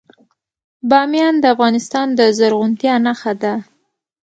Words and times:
بامیان 0.89 1.35
د 1.39 1.45
افغانستان 1.53 2.07
د 2.19 2.21
زرغونتیا 2.37 2.95
نښه 3.05 3.33
ده. 3.41 3.53